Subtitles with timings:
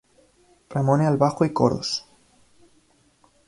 [0.71, 2.07] Ramone al bajo y coros.